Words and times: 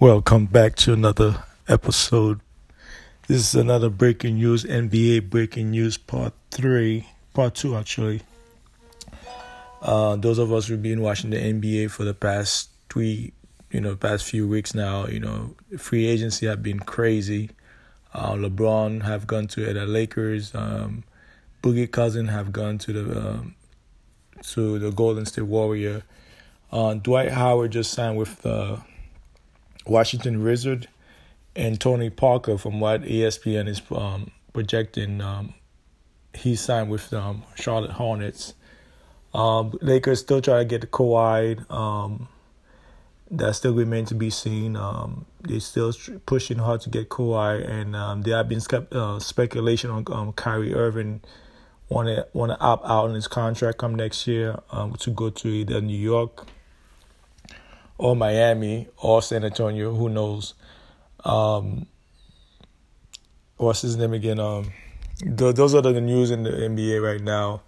Welcome 0.00 0.46
back 0.46 0.76
to 0.76 0.94
another 0.94 1.44
episode. 1.68 2.40
This 3.28 3.40
is 3.40 3.54
another 3.54 3.90
breaking 3.90 4.36
news, 4.36 4.64
NBA 4.64 5.28
breaking 5.28 5.72
news 5.72 5.98
part 5.98 6.32
three, 6.50 7.06
part 7.34 7.54
two 7.54 7.76
actually. 7.76 8.22
Uh, 9.82 10.16
those 10.16 10.38
of 10.38 10.54
us 10.54 10.68
who've 10.68 10.82
been 10.82 11.02
watching 11.02 11.28
the 11.28 11.36
NBA 11.36 11.90
for 11.90 12.04
the 12.04 12.14
past 12.14 12.70
three, 12.88 13.34
you 13.70 13.82
know, 13.82 13.94
past 13.94 14.24
few 14.24 14.48
weeks 14.48 14.74
now, 14.74 15.06
you 15.06 15.20
know, 15.20 15.54
free 15.76 16.06
agency 16.06 16.46
have 16.46 16.62
been 16.62 16.80
crazy. 16.80 17.50
Uh, 18.14 18.32
LeBron 18.32 19.02
have 19.02 19.26
gone 19.26 19.48
to 19.48 19.70
the 19.70 19.84
Lakers. 19.84 20.54
Um, 20.54 21.04
Boogie 21.62 21.90
Cousin 21.90 22.28
have 22.28 22.52
gone 22.52 22.78
to 22.78 22.92
the 22.94 23.20
um, 23.20 23.54
to 24.44 24.78
the 24.78 24.92
Golden 24.92 25.26
State 25.26 25.42
Warrior. 25.42 26.04
Uh, 26.72 26.94
Dwight 26.94 27.32
Howard 27.32 27.72
just 27.72 27.92
signed 27.92 28.16
with 28.16 28.40
the 28.40 28.80
Washington 29.90 30.42
Wizard, 30.42 30.88
and 31.56 31.80
Tony 31.80 32.10
Parker, 32.10 32.56
from 32.56 32.78
what 32.78 33.02
ESPN 33.02 33.68
is 33.68 33.82
um, 33.90 34.30
projecting, 34.52 35.20
um, 35.20 35.52
he 36.32 36.54
signed 36.54 36.88
with 36.88 37.12
um, 37.12 37.42
Charlotte 37.56 37.90
Hornets. 37.90 38.54
Um, 39.34 39.76
Lakers 39.82 40.20
still 40.20 40.40
try 40.40 40.58
to 40.58 40.64
get 40.64 40.80
the 40.80 40.86
Kawhi. 40.86 41.68
Um, 41.70 42.28
that 43.32 43.54
still 43.54 43.74
remains 43.74 44.08
to 44.10 44.14
be 44.14 44.30
seen. 44.30 44.76
Um, 44.76 45.26
they're 45.42 45.60
still 45.60 45.92
pushing 46.24 46.58
hard 46.58 46.80
to 46.82 46.90
get 46.90 47.08
Kawhi, 47.08 47.68
and 47.68 48.24
there 48.24 48.36
have 48.36 48.48
been 48.48 48.62
uh, 48.92 49.18
speculation 49.18 49.90
on 49.90 50.04
um, 50.12 50.32
Kyrie 50.32 50.74
Irving 50.74 51.20
want 51.88 52.06
to 52.06 52.24
want 52.32 52.52
to 52.52 52.60
opt 52.60 52.84
out 52.84 53.06
on 53.06 53.14
his 53.14 53.26
contract 53.26 53.78
come 53.78 53.96
next 53.96 54.24
year 54.28 54.60
to 55.00 55.10
go 55.10 55.28
to 55.28 55.48
either 55.48 55.80
New 55.80 55.98
York 55.98 56.46
or 58.00 58.16
Miami 58.16 58.88
or 58.96 59.20
San 59.20 59.44
Antonio. 59.44 59.94
Who 59.94 60.08
knows? 60.08 60.54
Um, 61.22 61.86
what's 63.58 63.82
his 63.82 63.96
name 63.96 64.14
again? 64.14 64.40
Um, 64.40 64.72
th- 65.18 65.54
those 65.54 65.74
are 65.74 65.82
the 65.82 66.00
news 66.00 66.30
in 66.30 66.42
the 66.42 66.50
NBA 66.50 67.02
right 67.02 67.20
now. 67.20 67.60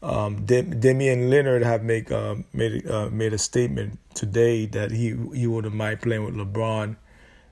Um, 0.00 0.46
and 0.48 1.30
Leonard 1.30 1.64
have 1.64 1.82
make 1.82 2.12
uh, 2.12 2.36
made 2.52 2.88
uh, 2.88 3.08
made 3.10 3.32
a 3.32 3.38
statement 3.38 3.98
today 4.14 4.66
that 4.66 4.92
he 4.92 5.16
he 5.34 5.48
wouldn't 5.48 5.74
mind 5.74 6.00
playing 6.00 6.24
with 6.24 6.34
LeBron. 6.34 6.96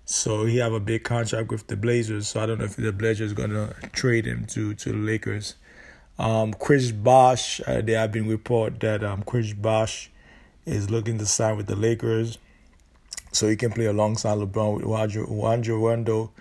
So 0.05 0.45
he 0.45 0.59
have 0.59 0.73
a 0.73 0.81
big 0.81 1.03
contract 1.03 1.51
with 1.51 1.67
the 1.67 1.77
Blazers. 1.77 2.29
So 2.29 2.41
I 2.41 2.47
don't 2.47 2.59
know 2.59 2.65
if 2.65 2.77
the 2.77 2.93
Blazers 2.93 3.33
gonna 3.33 3.75
trade 3.93 4.27
him 4.27 4.47
to 4.47 4.75
to 4.75 4.93
the 4.93 4.99
Lakers. 4.99 5.57
Um, 6.19 6.55
Chris 6.55 6.93
Bosh, 6.93 7.61
uh, 7.67 7.81
there 7.81 7.99
have 7.99 8.13
been 8.13 8.29
report 8.29 8.79
that 8.81 9.03
um, 9.03 9.23
Chris 9.23 9.53
Bosh 9.53 10.10
is 10.67 10.91
looking 10.91 11.19
to 11.19 11.27
sign 11.27 11.57
with 11.57 11.67
the 11.67 11.77
Lakers, 11.77 12.39
so 13.33 13.49
he 13.49 13.57
can 13.57 13.73
play 13.73 13.87
alongside 13.87 14.39
LeBron 14.39 14.77
with 14.77 15.29
Juan 15.29 15.63
Rondo, 15.63 16.33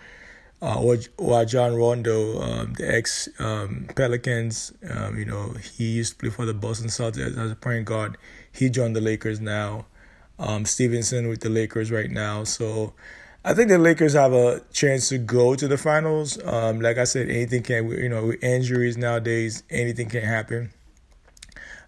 uh, 0.62 0.98
Rajon 1.18 1.76
Rondo, 1.76 2.42
um, 2.42 2.74
the 2.74 2.94
ex 2.94 3.30
um, 3.40 3.88
Pelicans. 3.96 4.74
Um, 4.90 5.18
you 5.18 5.26
know, 5.26 5.54
he 5.78 5.86
used 5.86 6.14
to 6.14 6.18
play 6.20 6.30
for 6.30 6.46
the 6.46 6.54
Boston 6.54 6.88
Celtics 6.88 7.38
as 7.38 7.52
a 7.52 7.56
point 7.56 7.86
guard. 7.86 8.18
He 8.52 8.70
joined 8.70 8.96
the 8.96 9.02
Lakers 9.02 9.40
now. 9.40 9.86
Um, 10.38 10.66
Stephenson 10.66 11.28
with 11.28 11.42
the 11.42 11.50
Lakers 11.50 11.92
right 11.92 12.10
now. 12.10 12.46
So 12.46 12.94
I 13.44 13.54
think 13.54 13.70
the 13.70 13.78
Lakers 13.78 14.14
have 14.14 14.34
a 14.34 14.62
chance 14.72 15.10
to 15.10 15.18
go 15.18 15.56
to 15.56 15.68
the 15.68 15.78
finals. 15.78 16.42
Um, 16.44 16.82
like 16.82 16.98
I 16.98 17.06
said, 17.06 17.30
anything 17.30 17.64
can, 17.64 17.90
you 17.90 18.10
know, 18.10 18.28
with 18.28 18.44
injuries 18.44 18.98
nowadays, 18.98 19.64
anything 19.70 20.10
can 20.10 20.24
happen. 20.24 20.72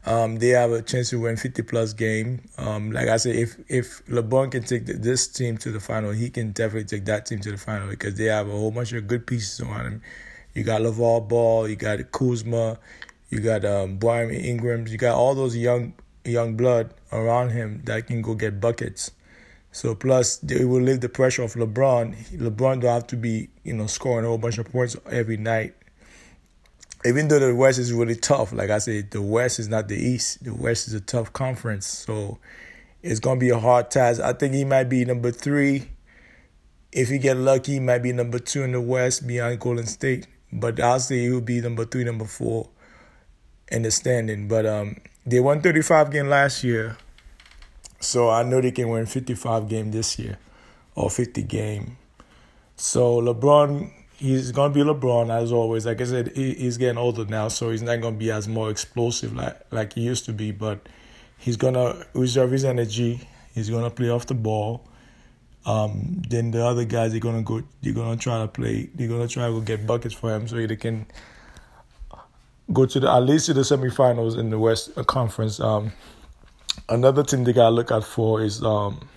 Um, 0.05 0.37
they 0.37 0.49
have 0.49 0.71
a 0.71 0.81
chance 0.81 1.11
to 1.11 1.19
win 1.19 1.37
50 1.37 1.61
plus 1.63 1.93
game. 1.93 2.41
Um, 2.57 2.91
like 2.91 3.07
I 3.07 3.17
said, 3.17 3.35
if 3.35 3.57
if 3.67 4.03
LeBron 4.07 4.51
can 4.51 4.63
take 4.63 4.87
the, 4.87 4.93
this 4.93 5.27
team 5.27 5.57
to 5.59 5.71
the 5.71 5.79
final, 5.79 6.11
he 6.11 6.29
can 6.29 6.51
definitely 6.51 6.85
take 6.85 7.05
that 7.05 7.27
team 7.27 7.39
to 7.41 7.51
the 7.51 7.57
final 7.57 7.87
because 7.87 8.15
they 8.15 8.25
have 8.25 8.47
a 8.47 8.51
whole 8.51 8.71
bunch 8.71 8.93
of 8.93 9.07
good 9.07 9.27
pieces 9.27 9.59
around 9.59 9.85
him. 9.85 10.01
You 10.55 10.63
got 10.63 10.81
LaVar 10.81 11.27
Ball, 11.27 11.69
you 11.69 11.75
got 11.75 11.99
Kuzma, 12.11 12.79
you 13.29 13.39
got 13.39 13.63
um, 13.63 13.97
Brandon 13.97 14.43
Ingram, 14.43 14.87
you 14.87 14.97
got 14.97 15.15
all 15.15 15.35
those 15.35 15.55
young 15.55 15.93
young 16.25 16.55
blood 16.55 16.93
around 17.11 17.49
him 17.49 17.81
that 17.85 18.07
can 18.07 18.21
go 18.23 18.33
get 18.33 18.59
buckets. 18.59 19.11
So 19.71 19.93
plus 19.95 20.37
they 20.37 20.65
will 20.65 20.81
lift 20.81 21.01
the 21.01 21.09
pressure 21.09 21.43
of 21.43 21.53
LeBron. 21.53 22.15
LeBron 22.37 22.81
don't 22.81 22.91
have 22.91 23.07
to 23.07 23.15
be 23.15 23.49
you 23.63 23.73
know 23.73 23.85
scoring 23.85 24.25
a 24.25 24.29
whole 24.29 24.39
bunch 24.39 24.57
of 24.57 24.71
points 24.71 24.97
every 25.11 25.37
night 25.37 25.75
even 27.05 27.27
though 27.27 27.39
the 27.39 27.55
West 27.55 27.79
is 27.79 27.91
really 27.93 28.15
tough, 28.15 28.53
like 28.53 28.69
I 28.69 28.77
said, 28.77 29.11
the 29.11 29.21
West 29.21 29.59
is 29.59 29.67
not 29.67 29.87
the 29.87 29.95
East. 29.95 30.43
The 30.43 30.53
West 30.53 30.87
is 30.87 30.93
a 30.93 31.01
tough 31.01 31.33
conference, 31.33 31.87
so 31.87 32.37
it's 33.01 33.19
gonna 33.19 33.39
be 33.39 33.49
a 33.49 33.59
hard 33.59 33.89
task. 33.89 34.21
I 34.21 34.33
think 34.33 34.53
he 34.53 34.65
might 34.65 34.85
be 34.85 35.03
number 35.05 35.31
three. 35.31 35.89
If 36.91 37.09
he 37.09 37.17
get 37.17 37.37
lucky, 37.37 37.73
he 37.73 37.79
might 37.79 37.99
be 37.99 38.11
number 38.11 38.37
two 38.37 38.63
in 38.63 38.73
the 38.73 38.81
West 38.81 39.25
behind 39.25 39.59
Golden 39.59 39.87
State. 39.87 40.27
But 40.53 40.79
I'll 40.79 40.99
say 40.99 41.19
he'll 41.19 41.41
be 41.41 41.61
number 41.61 41.85
three, 41.85 42.03
number 42.03 42.25
four 42.25 42.69
in 43.69 43.83
the 43.83 43.91
standing. 43.91 44.47
But 44.47 44.65
um, 44.65 44.97
they 45.25 45.39
won 45.39 45.61
35 45.61 46.11
game 46.11 46.27
last 46.27 46.63
year, 46.63 46.97
so 47.99 48.29
I 48.29 48.43
know 48.43 48.61
they 48.61 48.71
can 48.71 48.89
win 48.89 49.05
55 49.05 49.69
game 49.69 49.91
this 49.91 50.19
year 50.19 50.37
or 50.95 51.09
50 51.09 51.43
game. 51.43 51.97
So 52.75 53.21
LeBron 53.21 53.91
he's 54.21 54.51
gonna 54.51 54.73
be 54.73 54.81
LeBron 54.81 55.29
as 55.29 55.51
always. 55.51 55.85
Like 55.85 55.99
I 55.99 56.05
said, 56.05 56.31
he, 56.35 56.53
he's 56.53 56.77
getting 56.77 56.97
older 56.97 57.25
now, 57.25 57.47
so 57.47 57.71
he's 57.71 57.81
not 57.81 57.99
gonna 58.01 58.15
be 58.15 58.31
as 58.31 58.47
more 58.47 58.69
explosive 58.69 59.35
like 59.35 59.59
like 59.71 59.93
he 59.93 60.01
used 60.01 60.25
to 60.25 60.33
be. 60.33 60.51
But 60.51 60.87
he's 61.37 61.57
gonna 61.57 62.05
reserve 62.13 62.51
his 62.51 62.63
energy. 62.63 63.27
He's 63.53 63.69
gonna 63.69 63.89
play 63.89 64.09
off 64.09 64.27
the 64.27 64.35
ball. 64.35 64.87
Um, 65.65 66.21
then 66.27 66.51
the 66.51 66.65
other 66.65 66.85
guys, 66.85 67.11
they're 67.11 67.19
gonna 67.19 67.41
go. 67.41 67.63
They're 67.81 67.93
gonna 67.93 68.17
try 68.17 68.39
to 68.39 68.47
play. 68.47 68.89
They're 68.93 69.09
gonna 69.09 69.27
try 69.27 69.47
to 69.47 69.61
get 69.61 69.87
buckets 69.87 70.13
for 70.13 70.33
him, 70.33 70.47
so 70.47 70.55
they 70.55 70.75
can 70.75 71.07
go 72.71 72.85
to 72.85 72.99
the 72.99 73.11
at 73.11 73.23
least 73.23 73.47
to 73.47 73.53
the 73.53 73.61
semifinals 73.61 74.37
in 74.37 74.51
the 74.51 74.59
West 74.59 74.95
Conference. 75.07 75.59
Um, 75.59 75.91
another 76.89 77.23
thing 77.23 77.43
they 77.43 77.53
gotta 77.53 77.75
look 77.75 77.91
out 77.91 78.05
for 78.05 78.41
is 78.41 78.63
um, 78.63 79.07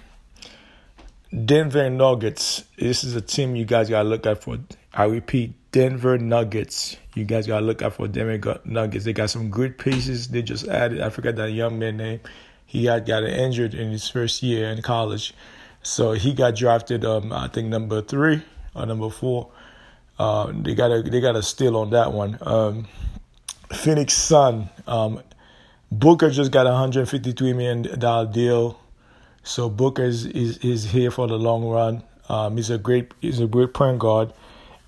Denver 1.34 1.90
Nuggets. 1.90 2.64
This 2.78 3.02
is 3.02 3.16
a 3.16 3.20
team 3.20 3.56
you 3.56 3.64
guys 3.64 3.88
gotta 3.90 4.08
look 4.08 4.26
out 4.26 4.42
for. 4.42 4.58
I 4.92 5.04
repeat, 5.04 5.54
Denver 5.72 6.16
Nuggets. 6.16 6.96
You 7.14 7.24
guys 7.24 7.46
gotta 7.46 7.66
look 7.66 7.82
out 7.82 7.94
for 7.94 8.06
Denver 8.06 8.60
Nuggets. 8.64 9.04
They 9.04 9.12
got 9.12 9.30
some 9.30 9.50
good 9.50 9.76
pieces. 9.76 10.28
They 10.28 10.42
just 10.42 10.68
added. 10.68 11.00
I 11.00 11.08
forgot 11.08 11.34
that 11.36 11.50
young 11.50 11.78
man 11.78 11.96
name. 11.96 12.20
He 12.66 12.84
had 12.84 13.06
got 13.06 13.24
injured 13.24 13.74
in 13.74 13.90
his 13.90 14.08
first 14.08 14.42
year 14.42 14.68
in 14.70 14.80
college, 14.82 15.34
so 15.82 16.12
he 16.12 16.32
got 16.34 16.54
drafted. 16.54 17.04
Um, 17.04 17.32
I 17.32 17.48
think 17.48 17.68
number 17.68 18.00
three 18.00 18.42
or 18.74 18.86
number 18.86 19.10
four. 19.10 19.50
Uh, 20.18 20.52
they 20.54 20.74
got 20.74 20.92
a 20.92 21.02
they 21.02 21.20
got 21.20 21.34
a 21.34 21.42
steal 21.42 21.76
on 21.76 21.90
that 21.90 22.12
one. 22.12 22.38
Um, 22.42 22.86
Phoenix 23.72 24.14
Sun. 24.14 24.70
Um, 24.86 25.20
Booker 25.90 26.30
just 26.30 26.52
got 26.52 26.66
a 26.66 26.74
hundred 26.74 27.08
fifty 27.08 27.32
three 27.32 27.52
million 27.52 27.98
dollar 27.98 28.30
deal, 28.30 28.78
so 29.44 29.70
Booker 29.70 30.04
is, 30.04 30.26
is 30.26 30.58
is 30.58 30.90
here 30.90 31.10
for 31.10 31.28
the 31.28 31.38
long 31.38 31.64
run. 31.64 32.02
Um, 32.28 32.56
he's 32.56 32.70
a 32.70 32.78
great 32.78 33.14
he's 33.20 33.38
a 33.38 33.46
great 33.46 33.72
point 33.72 34.00
guard 34.00 34.32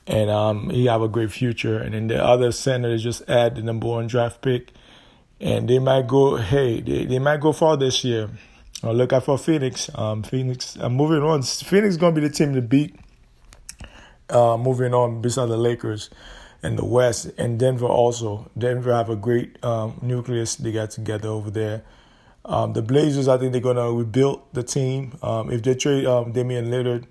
and 0.07 0.31
um, 0.31 0.71
he 0.71 0.87
have 0.87 1.03
a 1.03 1.09
great 1.09 1.33
future. 1.33 1.79
And 1.79 1.95
then 1.95 2.07
the 2.07 2.23
other 2.23 2.53
center 2.53 2.97
just 2.97 3.29
add 3.29 3.57
the 3.57 3.63
number 3.63 3.89
one 3.89 4.07
draft 4.07 4.41
pick, 4.41 4.73
and 5.41 5.69
they 5.69 5.79
might 5.79 6.07
go. 6.07 6.37
Hey, 6.37 6.81
they, 6.81 7.05
they 7.05 7.19
might 7.19 7.41
go 7.41 7.53
far 7.53 7.77
this 7.77 8.05
year. 8.05 8.31
I'll 8.83 8.95
look 8.95 9.13
out 9.13 9.25
for 9.25 9.39
Phoenix. 9.39 9.91
Um, 9.95 10.23
Phoenix. 10.23 10.77
I'm 10.77 10.85
uh, 10.85 10.89
moving 10.91 11.23
on. 11.23 11.43
Phoenix 11.43 11.97
gonna 11.97 12.15
be 12.15 12.21
the 12.21 12.31
team 12.31 12.55
to 12.55 12.63
beat. 12.63 12.97
Uh, 14.29 14.57
moving 14.57 14.93
on, 14.93 15.23
beside 15.23 15.47
the 15.47 15.57
Lakers 15.57 16.11
and 16.61 16.77
the 16.77 16.85
West, 16.85 17.31
and 17.39 17.61
Denver 17.61 17.87
also. 17.87 18.51
Denver 18.59 18.93
have 18.93 19.09
a 19.09 19.17
great 19.17 19.63
um, 19.65 19.99
nucleus 20.03 20.57
they 20.57 20.73
got 20.73 20.91
together 20.91 21.29
over 21.29 21.51
there. 21.51 21.85
Um, 22.47 22.73
the 22.73 22.83
Blazers, 22.83 23.29
I 23.29 23.39
think 23.39 23.53
they're 23.53 23.61
gonna 23.61 23.93
rebuild 23.93 24.43
the 24.53 24.63
team. 24.63 25.19
Um, 25.23 25.51
if 25.51 25.63
they 25.63 25.75
trade 25.75 26.07
um, 26.07 26.33
Damian 26.33 26.71
Lillard, 26.71 27.05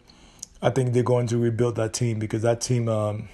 I 0.62 0.70
think 0.70 0.94
they're 0.94 1.04
going 1.04 1.28
to 1.28 1.38
rebuild 1.38 1.76
that 1.76 1.94
team 1.94 2.20
because 2.20 2.42
that 2.42 2.62
team, 2.62 2.88
um, 2.88 3.28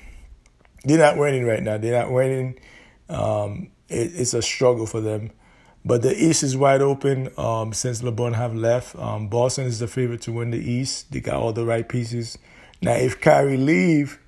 they're 0.83 0.97
not 0.97 1.17
winning 1.17 1.45
right 1.45 1.61
now. 1.61 1.77
They're 1.77 1.99
not 1.99 2.11
winning. 2.11 2.59
Um, 3.07 3.69
it, 3.87 4.11
it's 4.15 4.33
a 4.33 4.41
struggle 4.41 4.87
for 4.87 4.99
them. 4.99 5.31
But 5.85 6.01
the 6.01 6.15
East 6.15 6.43
is 6.43 6.57
wide 6.57 6.81
open 6.81 7.29
um, 7.37 7.73
since 7.73 8.01
LeBron 8.01 8.35
have 8.35 8.55
left. 8.55 8.95
Boston 8.95 9.65
is 9.65 9.79
the 9.79 9.87
favorite 9.87 10.21
to 10.23 10.31
win 10.31 10.51
the 10.51 10.59
East. 10.59 11.11
They 11.11 11.21
got 11.21 11.35
all 11.35 11.53
the 11.53 11.65
right 11.65 11.87
pieces. 11.87 12.37
Now, 12.81 12.93
if 12.93 13.19
Kyrie 13.19 13.57
leave, 13.57 14.19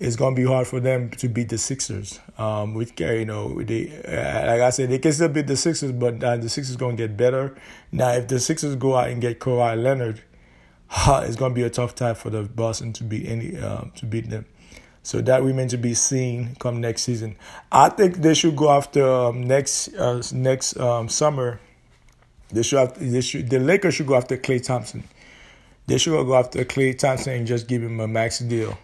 it's 0.00 0.16
gonna 0.16 0.36
be 0.36 0.44
hard 0.44 0.66
for 0.66 0.80
them 0.80 1.10
to 1.10 1.28
beat 1.28 1.48
the 1.48 1.58
Sixers. 1.58 2.20
Um, 2.38 2.74
with 2.74 2.98
you 3.00 3.24
know, 3.24 3.62
they 3.62 3.90
uh, 4.06 4.46
like 4.46 4.60
I 4.60 4.70
said, 4.70 4.90
they 4.90 4.98
can 4.98 5.12
still 5.12 5.28
beat 5.28 5.46
the 5.46 5.56
Sixers, 5.56 5.92
but 5.92 6.22
uh, 6.22 6.36
the 6.36 6.48
Sixers 6.48 6.76
gonna 6.76 6.96
get 6.96 7.16
better. 7.16 7.56
Now, 7.90 8.12
if 8.12 8.28
the 8.28 8.38
Sixers 8.38 8.76
go 8.76 8.96
out 8.96 9.08
and 9.08 9.20
get 9.20 9.40
Kawhi 9.40 9.82
Leonard, 9.82 10.22
it's 10.90 11.36
going 11.36 11.52
to 11.52 11.54
be 11.54 11.62
a 11.62 11.70
tough 11.70 11.94
time 11.94 12.14
for 12.14 12.30
the 12.30 12.42
Boston 12.42 12.92
to 12.94 13.04
beat 13.04 13.26
any 13.26 13.58
um, 13.58 13.92
to 13.96 14.06
beat 14.06 14.30
them. 14.30 14.46
So 15.02 15.20
that 15.22 15.42
remains 15.42 15.72
to 15.72 15.78
be 15.78 15.94
seen 15.94 16.54
come 16.58 16.80
next 16.80 17.02
season. 17.02 17.36
I 17.72 17.88
think 17.88 18.16
they 18.16 18.34
should 18.34 18.56
go 18.56 18.70
after 18.70 19.06
um, 19.06 19.42
next 19.46 19.94
uh, 19.94 20.22
next 20.32 20.76
um, 20.78 21.08
summer. 21.08 21.60
They 22.50 22.62
should 22.62 22.78
have 22.78 22.98
they 23.12 23.20
should 23.20 23.50
the 23.50 23.58
Lakers 23.58 23.94
should 23.94 24.06
go 24.06 24.14
after 24.16 24.36
Klay 24.36 24.62
Thompson. 24.62 25.04
they 25.86 25.98
should 25.98 26.12
go 26.12 26.34
after 26.34 26.64
Klay 26.64 26.96
Thompson 26.98 27.34
and 27.34 27.46
just 27.46 27.68
give 27.68 27.82
him 27.82 28.00
a 28.00 28.08
max 28.08 28.38
deal. 28.38 28.78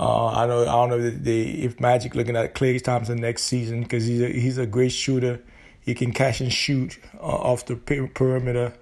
Uh, 0.00 0.28
I 0.28 0.46
know 0.46 0.62
I 0.62 0.64
don't 0.64 0.88
know 0.88 0.98
if, 0.98 1.22
they, 1.22 1.42
if 1.42 1.78
Magic 1.78 2.14
looking 2.14 2.34
at 2.34 2.54
Klay 2.54 2.82
Thompson 2.82 3.20
next 3.20 3.42
season 3.42 3.82
because 3.82 4.06
he's 4.06 4.22
a, 4.22 4.28
he's 4.28 4.56
a 4.56 4.64
great 4.64 4.92
shooter. 4.92 5.42
He 5.78 5.94
can 5.94 6.12
catch 6.12 6.40
and 6.40 6.50
shoot 6.50 6.98
uh, 7.18 7.20
off 7.20 7.66
the 7.66 7.76
perimeter. 7.76 8.72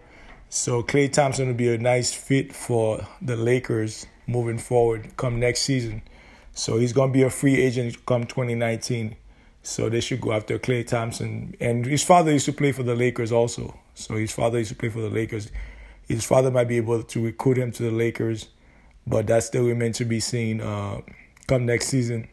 So 0.48 0.84
Klay 0.84 1.12
Thompson 1.12 1.48
will 1.48 1.54
be 1.54 1.74
a 1.74 1.78
nice 1.78 2.14
fit 2.14 2.54
for 2.54 3.04
the 3.20 3.34
Lakers 3.34 4.06
moving 4.28 4.58
forward 4.58 5.16
come 5.16 5.40
next 5.40 5.62
season. 5.62 6.02
So 6.52 6.78
he's 6.78 6.92
gonna 6.92 7.12
be 7.12 7.24
a 7.24 7.30
free 7.30 7.60
agent 7.60 8.06
come 8.06 8.24
2019. 8.24 9.16
So 9.64 9.88
they 9.88 10.00
should 10.00 10.20
go 10.20 10.32
after 10.32 10.56
Klay 10.56 10.86
Thompson. 10.86 11.56
And 11.58 11.84
his 11.84 12.04
father 12.04 12.30
used 12.30 12.46
to 12.46 12.52
play 12.52 12.70
for 12.70 12.84
the 12.84 12.94
Lakers 12.94 13.32
also. 13.32 13.76
So 13.94 14.14
his 14.14 14.30
father 14.30 14.58
used 14.58 14.70
to 14.70 14.76
play 14.76 14.88
for 14.88 15.00
the 15.00 15.10
Lakers. 15.10 15.50
His 16.06 16.24
father 16.24 16.52
might 16.52 16.68
be 16.68 16.76
able 16.76 17.02
to 17.02 17.24
recruit 17.24 17.58
him 17.58 17.72
to 17.72 17.82
the 17.82 17.90
Lakers 17.90 18.46
but 19.08 19.26
that 19.26 19.42
still 19.42 19.64
remains 19.64 19.98
to 19.98 20.04
be 20.04 20.20
seen 20.20 20.60
uh, 20.60 21.00
come 21.46 21.66
next 21.66 21.86
season. 21.88 22.28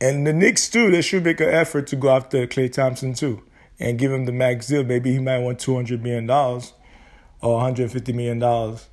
And 0.00 0.26
the 0.26 0.32
Knicks 0.32 0.68
too, 0.68 0.90
they 0.90 1.02
should 1.02 1.24
make 1.24 1.40
an 1.40 1.48
effort 1.48 1.86
to 1.88 1.96
go 1.96 2.10
after 2.10 2.46
Klay 2.46 2.72
Thompson 2.72 3.14
too 3.14 3.42
and 3.80 3.98
give 3.98 4.12
him 4.12 4.26
the 4.26 4.32
max 4.32 4.68
deal. 4.68 4.84
Maybe 4.84 5.12
he 5.12 5.18
might 5.18 5.38
want 5.38 5.58
two 5.58 5.74
hundred 5.74 6.02
million 6.02 6.26
dollars 6.26 6.72
or 7.40 7.54
one 7.54 7.62
hundred 7.62 7.90
fifty 7.90 8.12
million 8.12 8.38
dollars. 8.38 8.88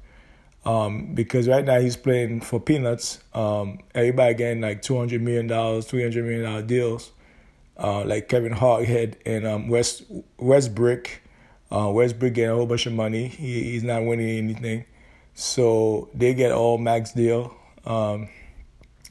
Um, 0.66 1.14
because 1.14 1.48
right 1.48 1.64
now 1.64 1.80
he's 1.80 1.96
playing 1.96 2.42
for 2.42 2.60
peanuts. 2.60 3.20
Um, 3.36 3.82
everybody 3.94 4.34
getting 4.34 4.62
like 4.62 4.82
two 4.82 4.98
hundred 4.98 5.22
million 5.22 5.46
dollars, 5.46 5.86
three 5.86 6.02
hundred 6.02 6.26
million 6.26 6.44
dollar 6.44 6.64
deals, 6.64 7.12
uh, 7.78 8.04
like 8.04 8.28
Kevin 8.30 8.54
Hoghead 8.54 9.18
and 9.28 9.46
um, 9.46 9.68
West 9.68 10.04
Westbrook. 10.38 11.22
Uh, 11.72 11.92
Westbrook 11.92 12.34
getting 12.34 12.50
a 12.50 12.56
whole 12.56 12.66
bunch 12.66 12.88
of 12.88 12.94
money. 12.94 13.28
He, 13.28 13.72
he's 13.72 13.84
not 13.84 14.06
winning 14.06 14.38
anything. 14.38 14.86
So 15.36 16.10
they 16.14 16.34
get 16.34 16.52
all 16.54 16.78
max 16.78 17.12
deal. 17.12 17.54
Um, 17.86 18.30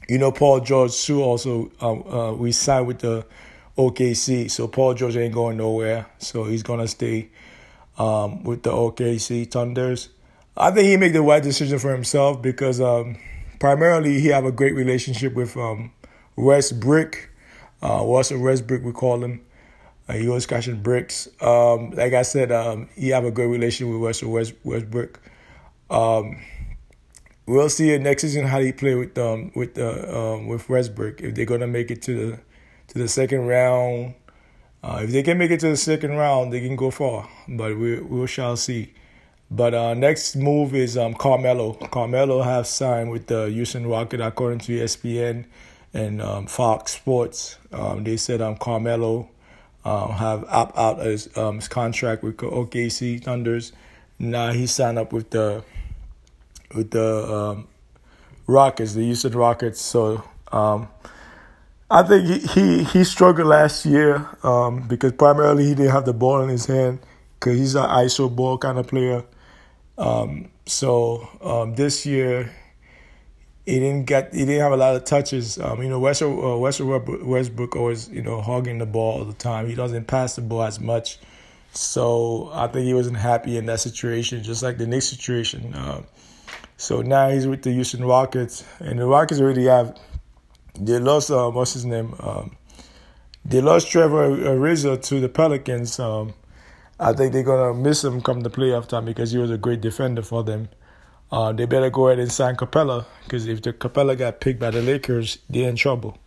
you 0.09 0.17
know, 0.17 0.31
Paul 0.31 0.59
George 0.59 1.03
too 1.03 1.23
also 1.23 1.71
um, 1.79 2.03
uh, 2.11 2.33
we 2.33 2.51
signed 2.51 2.87
with 2.87 2.99
the 2.99 3.25
OKC, 3.77 4.49
so 4.49 4.67
Paul 4.67 4.95
George 4.95 5.15
ain't 5.15 5.33
going 5.33 5.57
nowhere. 5.57 6.07
So 6.17 6.43
he's 6.45 6.63
gonna 6.63 6.87
stay 6.87 7.29
um, 7.97 8.43
with 8.43 8.63
the 8.63 8.71
OKC 8.71 9.49
Thunders. 9.49 10.09
I 10.57 10.71
think 10.71 10.87
he 10.87 10.97
made 10.97 11.13
the 11.13 11.21
right 11.21 11.43
decision 11.43 11.79
for 11.79 11.91
himself 11.93 12.41
because 12.41 12.81
um, 12.81 13.17
primarily 13.59 14.19
he 14.19 14.29
have 14.29 14.45
a 14.45 14.51
great 14.51 14.73
relationship 14.73 15.33
with 15.35 15.55
um, 15.57 15.91
Westbrook. 16.35 17.29
Uh, 17.83 18.03
Russell 18.03 18.41
Westbrook, 18.41 18.83
we 18.83 18.93
call 18.93 19.23
him. 19.23 19.41
Uh, 20.07 20.13
he 20.13 20.27
was 20.27 20.45
catching 20.45 20.81
bricks. 20.81 21.27
Um, 21.41 21.91
like 21.91 22.13
I 22.13 22.21
said, 22.21 22.51
um, 22.51 22.89
he 22.95 23.09
have 23.09 23.25
a 23.25 23.31
good 23.31 23.49
relationship 23.49 23.93
with 23.93 24.01
Russell 24.01 24.31
West, 24.31 24.53
Westbrook. 24.63 25.19
Um, 25.89 26.39
we'll 27.45 27.69
see 27.69 27.91
it 27.91 28.01
next 28.01 28.23
season 28.23 28.45
how 28.45 28.59
they 28.59 28.71
play 28.71 28.95
with 28.95 29.17
um 29.17 29.51
with 29.55 29.77
uh, 29.77 30.33
um 30.35 30.47
with 30.47 30.67
Westbrook 30.67 31.21
if 31.21 31.35
they're 31.35 31.45
gonna 31.45 31.67
make 31.67 31.91
it 31.91 32.01
to 32.03 32.13
the 32.31 32.39
to 32.87 32.99
the 32.99 33.07
second 33.07 33.47
round. 33.47 34.15
Uh, 34.83 35.01
if 35.03 35.11
they 35.11 35.23
can 35.23 35.37
make 35.37 35.49
it 35.49 35.59
to 35.59 35.69
the 35.69 35.77
second 35.77 36.11
round, 36.11 36.53
they 36.53 36.59
can 36.59 36.75
go 36.75 36.91
far. 36.91 37.27
But 37.47 37.77
we 37.77 37.99
we 37.99 38.27
shall 38.27 38.57
see. 38.57 38.93
But 39.51 39.73
uh, 39.75 39.93
next 39.93 40.35
move 40.35 40.73
is 40.73 40.97
um 40.97 41.13
Carmelo. 41.13 41.73
Carmelo 41.73 42.41
have 42.41 42.67
signed 42.67 43.11
with 43.11 43.27
the 43.27 43.49
Houston 43.49 43.87
Rocket 43.87 44.21
according 44.21 44.59
to 44.59 44.79
ESPN 44.79 45.45
and 45.93 46.21
um, 46.21 46.47
Fox 46.47 46.93
Sports. 46.93 47.57
Um, 47.71 48.03
they 48.03 48.17
said 48.17 48.41
um 48.41 48.57
Carmelo 48.57 49.29
um, 49.85 50.11
have 50.11 50.45
opt 50.49 50.77
out 50.77 50.99
his 50.99 51.35
um 51.37 51.57
his 51.57 51.67
contract 51.67 52.23
with 52.23 52.37
OKC 52.37 53.23
Thunders. 53.23 53.71
Now 54.17 54.51
he 54.51 54.65
signed 54.65 54.97
up 54.97 55.13
with 55.13 55.29
the 55.29 55.63
with 56.75 56.91
the 56.91 57.33
um, 57.33 57.67
Rockets, 58.47 58.93
the 58.93 59.03
Houston 59.03 59.33
Rockets. 59.33 59.81
So 59.81 60.23
um, 60.51 60.87
I 61.89 62.03
think 62.03 62.27
he, 62.27 62.39
he, 62.39 62.83
he 62.83 63.03
struggled 63.03 63.47
last 63.47 63.85
year 63.85 64.27
um, 64.43 64.87
because 64.87 65.13
primarily 65.13 65.65
he 65.65 65.75
didn't 65.75 65.91
have 65.91 66.05
the 66.05 66.13
ball 66.13 66.41
in 66.41 66.49
his 66.49 66.65
hand 66.65 66.99
because 67.39 67.57
he's 67.57 67.75
an 67.75 67.89
ISO 67.89 68.33
ball 68.33 68.57
kind 68.57 68.77
of 68.77 68.87
player. 68.87 69.23
Um, 69.97 70.49
so 70.65 71.27
um, 71.41 71.75
this 71.75 72.05
year 72.05 72.51
he 73.65 73.79
didn't 73.79 74.05
get 74.05 74.33
he 74.33 74.45
didn't 74.45 74.61
have 74.61 74.71
a 74.71 74.77
lot 74.77 74.95
of 74.95 75.05
touches. 75.05 75.57
Um, 75.59 75.81
you 75.81 75.89
know, 75.89 75.99
Westbrook, 75.99 76.43
uh, 76.43 76.57
Westbrook 76.57 77.25
Westbrook 77.25 77.75
always 77.75 78.09
you 78.09 78.21
know 78.21 78.41
hogging 78.41 78.77
the 78.77 78.85
ball 78.85 79.19
all 79.19 79.25
the 79.25 79.33
time. 79.33 79.67
He 79.67 79.75
doesn't 79.75 80.05
pass 80.05 80.35
the 80.35 80.41
ball 80.41 80.63
as 80.63 80.79
much. 80.79 81.19
So 81.71 82.49
I 82.53 82.67
think 82.67 82.85
he 82.85 82.93
wasn't 82.93 83.17
happy 83.17 83.57
in 83.57 83.65
that 83.65 83.81
situation, 83.81 84.43
just 84.43 84.63
like 84.63 84.77
the 84.77 84.87
Knicks 84.87 85.07
situation. 85.07 85.73
Uh, 85.73 86.03
so 86.77 87.01
now 87.01 87.29
he's 87.29 87.47
with 87.47 87.63
the 87.63 87.71
Houston 87.71 88.05
Rockets, 88.05 88.63
and 88.79 88.99
the 88.99 89.05
Rockets 89.05 89.39
already 89.39 89.65
have 89.65 89.97
they 90.79 90.99
lost 90.99 91.31
uh, 91.31 91.49
what's 91.49 91.73
his 91.73 91.85
name? 91.85 92.15
Um, 92.19 92.57
they 93.45 93.61
lost 93.61 93.89
Trevor 93.89 94.35
Ariza 94.35 95.01
to 95.03 95.19
the 95.19 95.29
Pelicans. 95.29 95.99
Um, 95.99 96.33
I 96.99 97.13
think 97.13 97.33
they're 97.33 97.43
gonna 97.43 97.73
miss 97.73 98.03
him 98.03 98.21
come 98.21 98.41
the 98.41 98.49
playoff 98.49 98.87
time 98.87 99.05
because 99.05 99.31
he 99.31 99.37
was 99.37 99.51
a 99.51 99.57
great 99.57 99.81
defender 99.81 100.21
for 100.21 100.43
them. 100.43 100.69
Uh, 101.31 101.51
they 101.51 101.65
better 101.65 101.89
go 101.89 102.07
ahead 102.07 102.19
and 102.19 102.31
sign 102.31 102.55
Capela 102.55 103.05
because 103.23 103.47
if 103.47 103.61
the 103.61 103.73
Capela 103.73 104.17
got 104.17 104.39
picked 104.39 104.59
by 104.59 104.69
the 104.69 104.81
Lakers, 104.81 105.39
they're 105.49 105.69
in 105.69 105.75
trouble. 105.75 106.17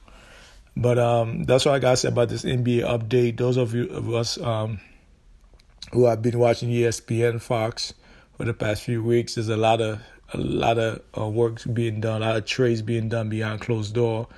But 0.77 0.99
um, 0.99 1.45
that's 1.45 1.65
what 1.65 1.75
I 1.75 1.79
got 1.79 1.91
to 1.93 1.97
say 1.97 2.09
about 2.09 2.29
this 2.29 2.45
NBA 2.45 2.83
update. 2.85 3.37
Those 3.37 3.57
of 3.57 3.75
you 3.75 3.89
of 3.89 4.13
us 4.15 4.39
um, 4.41 4.81
who 5.93 6.07
have 6.07 6.23
been 6.23 6.39
watching 6.39 6.69
ESPN, 6.69 7.41
Fox 7.41 7.95
for 8.37 8.45
the 8.45 8.55
past 8.55 8.83
few 8.83 9.03
weeks, 9.03 9.35
there's 9.35 9.49
a 9.49 9.57
lot 9.57 9.81
of 9.81 10.01
a 10.33 10.39
lot 10.39 10.79
of 10.79 11.01
uh, 11.17 11.27
work 11.27 11.63
being 11.73 12.01
done, 12.01 12.23
a 12.23 12.27
lot 12.27 12.37
of 12.37 12.45
trades 12.45 12.83
being 12.83 13.09
done 13.09 13.29
behind 13.29 13.61
closed 13.61 13.95
door. 13.95 14.29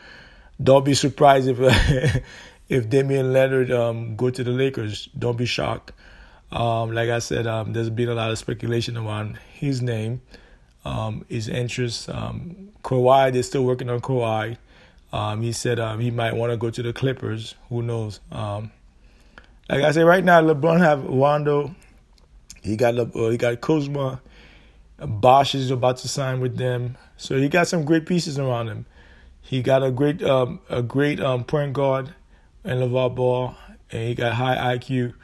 Don't 0.63 0.85
be 0.85 0.95
surprised 0.95 1.49
if 1.49 1.59
if 2.69 2.89
Damian 2.89 3.33
Lillard 3.33 3.71
um, 3.71 4.17
go 4.17 4.31
to 4.31 4.45
the 4.45 4.51
Lakers. 4.51 5.09
Don't 5.19 5.37
be 5.37 5.47
shocked. 5.47 5.93
Um, 6.53 6.93
like 6.93 7.11
I 7.11 7.21
said, 7.21 7.47
um, 7.47 7.73
there's 7.73 7.91
been 7.91 8.09
a 8.09 8.15
lot 8.15 8.31
of 8.31 8.39
speculation 8.39 8.97
around 8.97 9.39
his 9.53 9.81
name, 9.83 10.21
um, 10.85 11.25
his 11.29 11.49
interest. 11.49 12.09
Um, 12.09 12.71
Kawhi, 12.83 13.33
they're 13.33 13.43
still 13.43 13.65
working 13.65 13.89
on 13.89 14.01
Kawhi. 14.01 14.57
Um, 15.13 15.43
he 15.43 15.53
said 15.53 15.81
um, 15.81 16.01
he 16.01 16.11
might 16.11 16.35
want 16.35 16.53
to 16.53 16.57
go 16.57 16.71
to 16.71 16.83
the 16.83 16.93
Clippers. 16.93 17.55
Who 17.69 17.83
knows? 17.83 18.21
Um, 18.31 18.71
like 19.69 19.83
I 19.83 19.93
said, 19.93 20.05
right 20.05 20.25
now 20.25 20.41
LeBron 20.43 20.79
have 20.79 21.05
Rondo. 21.05 21.75
He 22.63 22.77
got 22.77 22.95
Le- 22.95 23.11
uh, 23.15 23.31
he 23.31 23.37
got 23.37 23.61
Kuzma. 23.61 24.21
Bosh 25.01 25.55
is 25.55 25.71
about 25.71 25.97
to 25.99 26.09
sign 26.09 26.41
with 26.41 26.57
them, 26.57 26.97
so 27.17 27.37
he 27.37 27.49
got 27.49 27.69
some 27.69 27.85
great 27.85 28.07
pieces 28.07 28.39
around 28.39 28.69
him. 28.69 28.87
He 29.41 29.63
got 29.63 29.83
a 29.83 29.91
great 29.91 30.23
um, 30.23 30.61
a 30.69 30.83
great 30.83 31.21
um, 31.21 31.45
point 31.45 31.73
guard 31.73 32.15
in 32.65 32.79
LaVar 32.79 33.15
Ball, 33.15 33.57
and 33.91 34.09
he 34.09 34.15
got 34.15 34.35
high 34.35 34.77
IQ. 34.77 35.15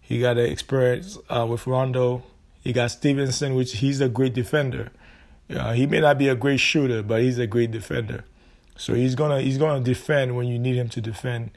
He 0.00 0.20
got 0.20 0.36
an 0.36 0.46
experience 0.46 1.18
uh, 1.28 1.46
with 1.48 1.66
Rondo. 1.66 2.22
He 2.60 2.72
got 2.72 2.90
Stephenson, 2.90 3.54
which 3.54 3.78
he's 3.78 4.00
a 4.00 4.08
great 4.08 4.34
defender. 4.34 4.90
Uh, 5.50 5.72
he 5.72 5.86
may 5.86 6.00
not 6.00 6.18
be 6.18 6.28
a 6.28 6.34
great 6.34 6.60
shooter, 6.60 7.02
but 7.02 7.22
he's 7.22 7.38
a 7.38 7.46
great 7.46 7.70
defender. 7.70 8.24
So 8.76 8.94
he's 8.94 9.14
gonna 9.14 9.40
he's 9.40 9.58
gonna 9.58 9.82
defend 9.82 10.36
when 10.36 10.46
you 10.46 10.58
need 10.58 10.76
him 10.76 10.88
to 10.90 11.00
defend 11.00 11.50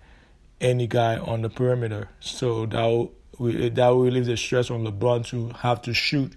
any 0.62 0.88
guy 0.88 1.18
on 1.18 1.42
the 1.42 1.50
perimeter. 1.50 2.10
So 2.20 2.66
that 2.68 2.84
will, 2.86 3.12
that 3.40 3.88
will 3.90 4.04
relieve 4.04 4.26
the 4.26 4.38
stress 4.38 4.72
on 4.72 4.86
LeBron 4.86 5.26
to 5.28 5.50
have 5.60 5.82
to 5.84 5.94
shoot 5.94 6.34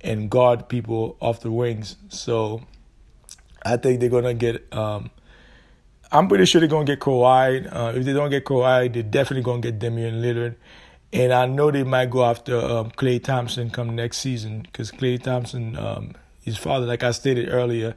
and 0.00 0.30
guard 0.30 0.68
people 0.68 1.16
off 1.20 1.40
the 1.40 1.50
wings. 1.50 1.96
So 2.08 2.62
I 3.62 3.76
think 3.76 4.00
they're 4.00 4.08
gonna 4.08 4.34
get. 4.34 4.72
Um, 4.72 5.10
I'm 6.12 6.28
pretty 6.28 6.44
sure 6.44 6.60
they're 6.60 6.68
gonna 6.68 6.84
get 6.84 7.00
Kawhi. 7.00 7.66
Uh, 7.74 7.92
if 7.96 8.04
they 8.04 8.12
don't 8.12 8.30
get 8.30 8.44
Kawhi, 8.44 8.92
they're 8.92 9.02
definitely 9.02 9.42
gonna 9.42 9.60
get 9.60 9.78
Damian 9.78 10.22
Lillard. 10.22 10.54
And 11.12 11.32
I 11.32 11.46
know 11.46 11.70
they 11.70 11.82
might 11.84 12.10
go 12.10 12.24
after 12.24 12.56
um, 12.56 12.90
Klay 12.90 13.22
Thompson 13.22 13.70
come 13.70 13.94
next 13.94 14.18
season 14.18 14.62
because 14.62 14.90
Klay 14.90 15.22
Thompson, 15.22 15.76
um, 15.76 16.14
his 16.42 16.56
father, 16.58 16.86
like 16.86 17.02
I 17.02 17.12
stated 17.12 17.48
earlier, 17.48 17.94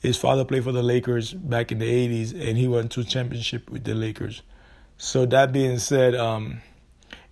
his 0.00 0.16
father 0.16 0.44
played 0.44 0.64
for 0.64 0.72
the 0.72 0.82
Lakers 0.82 1.32
back 1.32 1.72
in 1.72 1.78
the 1.78 1.86
'80s, 1.86 2.32
and 2.32 2.58
he 2.58 2.68
won 2.68 2.88
two 2.88 3.04
championship 3.04 3.70
with 3.70 3.84
the 3.84 3.94
Lakers. 3.94 4.42
So 4.98 5.26
that 5.26 5.52
being 5.52 5.78
said, 5.78 6.14
um, 6.14 6.62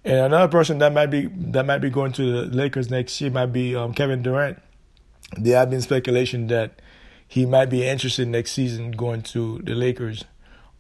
and 0.05 0.19
another 0.19 0.51
person 0.51 0.79
that 0.79 0.93
might 0.93 1.07
be 1.07 1.27
that 1.27 1.65
might 1.65 1.79
be 1.79 1.91
going 1.91 2.13
to 2.13 2.47
the 2.47 2.57
Lakers 2.57 2.91
next 2.91 3.21
year 3.21 3.31
might 3.31 3.47
be 3.47 3.75
um, 3.75 3.95
Kevin 3.95 4.23
Durant. 4.23 4.61
There 5.37 5.59
have 5.59 5.71
been 5.71 5.81
speculation 5.81 6.49
that 6.49 6.81
he 7.27 7.47
might 7.47 7.67
be 7.67 7.87
interested 7.87 8.29
next 8.29 8.53
season 8.53 8.93
going 8.93 9.23
to 9.23 9.61
the 9.63 9.75
Lakers, 9.75 10.25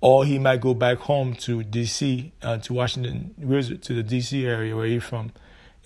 or 0.00 0.24
he 0.24 0.38
might 0.38 0.60
go 0.60 0.74
back 0.74 0.98
home 0.98 1.34
to 1.36 1.60
DC, 1.62 2.32
uh, 2.42 2.58
to 2.58 2.74
Washington 2.74 3.34
Wizard, 3.38 3.82
to 3.84 4.00
the 4.00 4.04
DC 4.04 4.44
area 4.44 4.76
where 4.76 4.86
he's 4.86 5.02
from, 5.02 5.32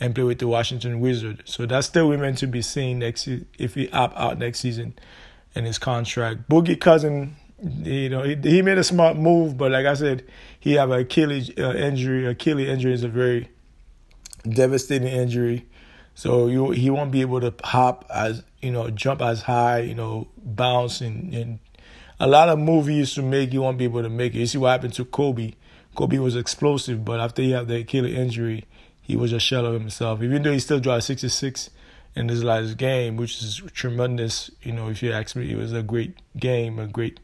and 0.01 0.15
play 0.15 0.25
with 0.25 0.41
the 0.41 0.49
Washington 0.49 1.01
Wizards. 1.01 1.43
So 1.45 1.65
that's 1.65 1.87
still 1.87 2.11
remains 2.11 2.41
to 2.41 2.49
be 2.49 2.61
seen 2.61 2.99
next 2.99 3.29
if 3.59 3.75
he 3.75 3.89
opt 3.91 4.17
out 4.19 4.39
next 4.39 4.59
season 4.61 4.99
in 5.55 5.65
his 5.65 5.79
contract. 5.79 6.49
Boogie 6.49 6.79
Cousin 6.79 7.37
you 7.63 8.09
know, 8.09 8.23
he, 8.23 8.37
he 8.37 8.63
made 8.63 8.79
a 8.79 8.85
smart 8.85 9.17
move, 9.17 9.57
but 9.57 9.71
like 9.71 9.87
I 9.87 9.95
said, 9.95 10.25
he 10.59 10.75
have 10.75 10.91
an 10.91 11.01
Achilles 11.01 11.51
uh, 11.59 11.75
injury. 11.75 12.27
Achilles 12.27 12.69
injury 12.69 12.93
is 12.93 13.03
a 13.03 13.09
very 13.09 13.49
devastating 14.49 15.09
injury. 15.09 15.67
So 16.15 16.49
you, 16.49 16.71
he 16.71 16.91
won't 16.91 17.13
be 17.13 17.21
able 17.21 17.41
to 17.41 17.55
hop 17.65 18.05
as 18.13 18.43
you 18.61 18.71
know, 18.71 18.91
jump 18.91 19.23
as 19.23 19.43
high, 19.43 19.81
you 19.81 19.95
know, 19.95 20.29
bounce 20.37 21.01
and, 21.01 21.33
and 21.33 21.59
a 22.21 22.27
lot 22.27 22.49
of 22.49 22.59
movies 22.59 23.15
to 23.15 23.23
make 23.23 23.53
you 23.53 23.63
won't 23.63 23.79
be 23.79 23.85
able 23.85 24.03
to 24.03 24.09
make 24.09 24.35
it. 24.35 24.39
You 24.39 24.47
see 24.47 24.59
what 24.59 24.71
happened 24.71 24.95
to 24.95 25.05
Kobe. 25.05 25.53
Kobe 25.95 26.19
was 26.19 26.37
explosive, 26.37 27.05
but 27.05 27.21
after 27.21 27.43
he 27.43 27.53
had 27.53 27.69
the 27.69 27.77
Achilles 27.77 28.15
injury, 28.15 28.65
he 29.01 29.17
was 29.17 29.33
a 29.33 29.41
shell 29.41 29.67
of 29.67 29.75
himself. 29.75 30.23
Even 30.23 30.43
though 30.43 30.53
he 30.53 30.59
still 30.59 30.81
dropped 30.81 31.05
66 31.05 31.71
in 32.15 32.29
his 32.29 32.43
last 32.43 32.77
game, 32.77 33.17
which 33.17 33.41
is 33.43 33.63
tremendous. 33.73 34.51
You 34.63 34.73
know, 34.73 34.89
if 34.89 35.03
you 35.03 35.13
ask 35.13 35.37
me, 35.37 35.51
it 35.51 35.57
was 35.57 35.73
a 35.73 35.83
great 35.83 36.17
game, 36.37 36.79
a 36.79 36.87
great 36.87 37.21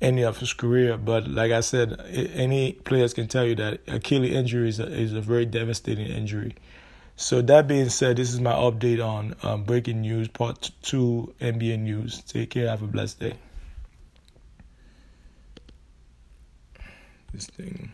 ending 0.00 0.24
of 0.24 0.38
his 0.38 0.52
career. 0.52 0.96
But 0.96 1.28
like 1.28 1.52
I 1.52 1.60
said, 1.60 2.00
any 2.34 2.72
players 2.72 3.14
can 3.14 3.28
tell 3.28 3.44
you 3.44 3.54
that 3.56 3.80
Achilles 3.88 4.34
injury 4.34 4.68
is 4.68 4.80
a, 4.80 4.86
is 4.86 5.12
a 5.12 5.20
very 5.20 5.46
devastating 5.46 6.06
injury. 6.06 6.54
So 7.16 7.40
that 7.42 7.66
being 7.66 7.88
said, 7.88 8.16
this 8.18 8.32
is 8.32 8.40
my 8.40 8.52
update 8.52 9.04
on 9.04 9.34
um, 9.42 9.64
breaking 9.64 10.02
news, 10.02 10.28
part 10.28 10.70
two 10.82 11.34
NBA 11.40 11.78
news. 11.78 12.22
Take 12.22 12.50
care. 12.50 12.68
Have 12.68 12.82
a 12.82 12.86
blessed 12.86 13.20
day. 13.20 13.34
This 17.32 17.46
thing. 17.46 17.90